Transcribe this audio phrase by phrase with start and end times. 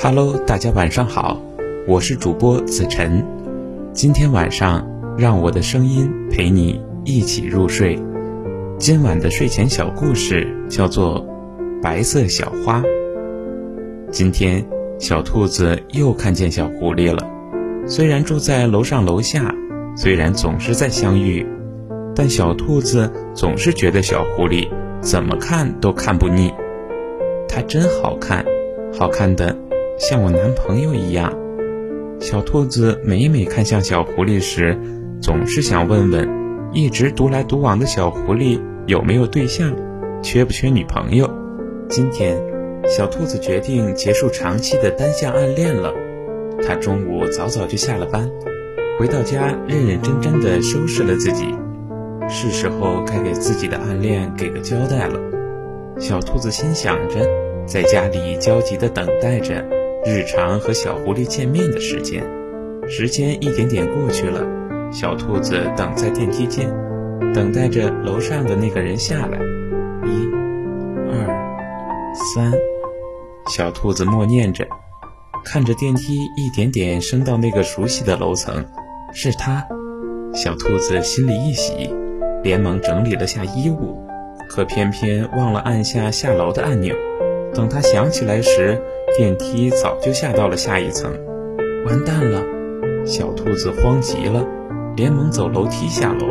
[0.00, 1.42] Hello，大家晚上好，
[1.84, 3.26] 我是主播子晨。
[3.92, 4.86] 今天晚上，
[5.18, 8.00] 让我的声音陪你一起入睡。
[8.78, 11.26] 今晚的睡前小故事叫做
[11.82, 12.80] 《白色小花》。
[14.12, 14.64] 今天，
[15.00, 17.28] 小兔子又看见小狐狸了。
[17.88, 19.52] 虽然住在楼上楼下，
[19.96, 21.44] 虽然总是在相遇，
[22.14, 24.68] 但小兔子总是觉得小狐狸
[25.00, 26.54] 怎么看都看不腻。
[27.48, 28.44] 它真好看，
[28.96, 29.56] 好看的
[29.98, 31.36] 像我男朋友一样。
[32.20, 34.78] 小兔子每每看向小狐狸时，
[35.20, 36.28] 总是想问问，
[36.72, 39.74] 一直独来独往的小狐狸有没有对象，
[40.22, 41.28] 缺不缺女朋友。
[41.88, 42.40] 今天，
[42.86, 45.92] 小兔子决定结束长期的单向暗恋了。
[46.62, 48.30] 它中午早早就下了班，
[49.00, 51.44] 回到家认认真真的收拾了自己，
[52.28, 55.18] 是时候该给自己的暗恋给个交代了。
[55.98, 57.20] 小兔子心想着，
[57.66, 59.64] 在家里焦急地等待着
[60.10, 62.24] 日常和小狐狸见面的时间。
[62.88, 64.40] 时间一点点过去了，
[64.90, 66.66] 小兔子等在电梯间，
[67.34, 69.38] 等待着楼上的那个人下来。
[70.06, 70.26] 一、
[71.10, 71.28] 二、
[72.34, 72.50] 三，
[73.50, 74.66] 小兔子默念着，
[75.44, 78.64] 看着电梯一点点升到那个熟悉的楼层，
[79.12, 79.62] 是他。
[80.32, 81.94] 小兔子心里一喜，
[82.42, 84.02] 连忙整理了下衣物。
[84.48, 86.94] 可偏偏忘了按下下楼的按钮，
[87.52, 88.80] 等他想起来时，
[89.16, 91.10] 电梯早就下到了下一层。
[91.86, 92.42] 完蛋了，
[93.04, 94.46] 小兔子慌极了，
[94.96, 96.26] 连忙走楼梯下楼，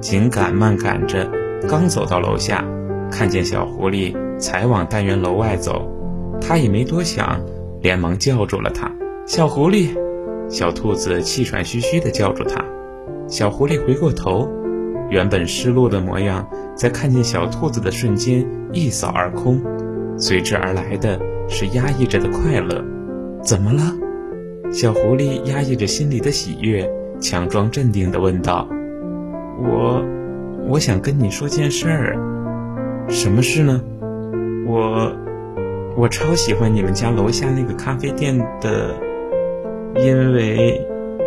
[0.00, 1.30] 紧赶慢赶着，
[1.68, 2.64] 刚走到楼下，
[3.10, 5.86] 看见小狐狸才往单元楼外走，
[6.40, 7.40] 他也没多想，
[7.80, 8.90] 连忙叫住了他
[9.26, 9.88] ：“小狐狸！”
[10.48, 12.64] 小兔子气喘吁吁地叫住他，
[13.28, 14.48] 小狐狸回过头。
[15.08, 19.62] 原本失落的模样，在看见小兔子的瞬间一扫而空，
[20.18, 22.84] 随之而来的是压抑着的快乐。
[23.42, 23.82] 怎么了？
[24.72, 28.68] 小狐狸压抑着心里的喜悦，强装镇定地问道
[29.62, 30.04] ：“我，
[30.68, 32.16] 我想跟你说件事儿。
[33.08, 33.80] 什么事呢？
[34.66, 35.12] 我，
[35.96, 38.94] 我超喜欢你们家楼下那个咖啡店的，
[39.96, 40.80] 因为，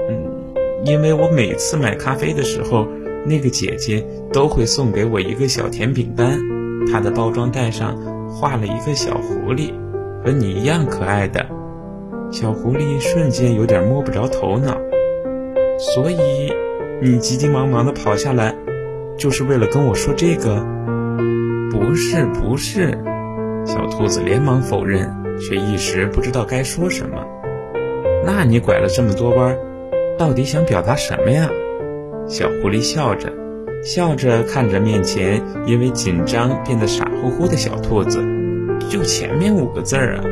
[0.10, 2.88] 嗯，因为我每次买咖啡的时候。”
[3.26, 4.02] 那个姐姐
[4.32, 6.40] 都会送给我一个小甜饼干，
[6.90, 7.98] 它的包装袋上
[8.30, 9.74] 画了一个小狐狸，
[10.24, 11.46] 和你一样可爱的。
[12.32, 14.78] 小狐狸瞬间有点摸不着头脑，
[15.78, 16.54] 所以
[17.02, 18.56] 你急急忙忙地跑下来，
[19.18, 20.64] 就是为了跟我说这个？
[21.72, 22.98] 不是，不是。
[23.66, 27.26] 小兔子连忙否认，却一时不知道该说什么。
[28.26, 29.58] 那你拐了这么多弯，
[30.18, 31.50] 到底想表达什么呀？
[32.28, 33.34] 小狐狸笑着，
[33.84, 38.20] 笑着看着面前因为紧张变得傻乎乎的小兔子，
[38.90, 40.24] 就前面五个字儿啊！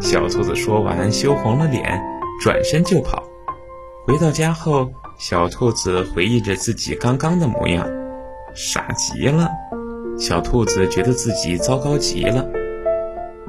[0.00, 2.00] 小兔子说完，羞红了脸，
[2.40, 3.24] 转身就跑。
[4.06, 7.84] 回到家后，小兔子回忆着自己刚刚的模样，
[8.54, 9.50] 傻极了。
[10.16, 12.46] 小兔子觉得自己糟糕极了，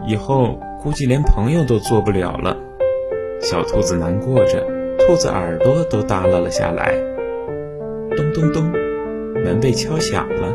[0.07, 2.57] 以后估计连朋友都做不了了。
[3.40, 4.66] 小兔子难过着，
[4.97, 6.96] 兔子耳朵都耷拉了下来。
[8.16, 8.72] 咚咚咚，
[9.44, 10.51] 门被敲响了。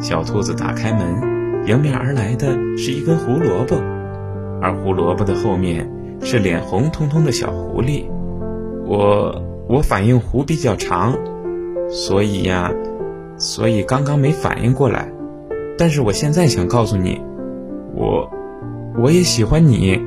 [0.00, 1.29] 小兔子打开门，
[1.66, 3.76] 迎面而来的是一根胡萝卜，
[4.60, 5.90] 而胡萝卜的后面
[6.20, 8.04] 是脸红彤彤的小狐狸。
[8.86, 11.16] 我我反应弧比较长，
[11.88, 12.72] 所以呀，
[13.36, 15.12] 所以刚刚没反应过来。
[15.78, 17.20] 但是我现在想告诉你，
[17.94, 18.30] 我
[18.98, 20.00] 我也喜欢你。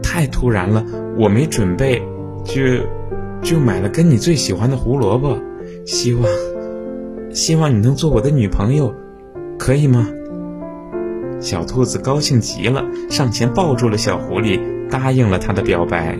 [0.00, 0.84] 太突然了，
[1.18, 2.00] 我没准备，
[2.44, 2.62] 就
[3.42, 5.36] 就买了跟你最喜欢的胡萝卜。
[5.84, 6.24] 希望，
[7.32, 8.94] 希望你能做我的女朋友，
[9.58, 10.08] 可以吗？
[11.40, 14.60] 小兔子高兴极了，上前抱住了小狐狸，
[14.90, 16.18] 答应了他的表白。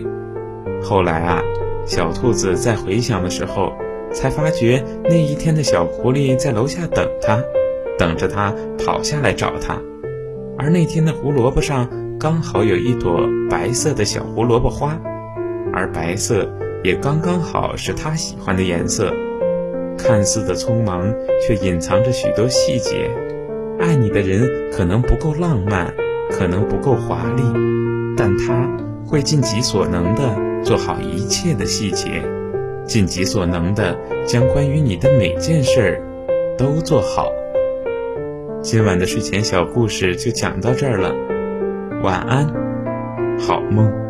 [0.81, 1.41] 后来啊，
[1.85, 3.73] 小兔子在回想的时候，
[4.13, 7.43] 才发觉那一天的小狐狸在楼下等他，
[7.97, 9.77] 等着他跑下来找他。
[10.57, 14.97] 而那天的胡萝卜上刚好有一朵白色的小胡萝卜花，
[15.73, 16.49] 而白色
[16.83, 19.13] 也刚刚好是他喜欢的颜色。
[19.97, 21.13] 看似的匆忙，
[21.45, 23.11] 却隐藏着许多细节。
[23.79, 25.93] 爱你的人可能不够浪漫，
[26.29, 27.41] 可能不够华丽，
[28.17, 28.69] 但他
[29.07, 32.21] 会尽己所能的做好一切的细节，
[32.85, 36.01] 尽己所能的将关于你的每件事儿
[36.57, 37.31] 都做好。
[38.61, 41.15] 今晚的睡前小故事就讲到这儿了，
[42.03, 42.47] 晚安，
[43.39, 44.08] 好梦。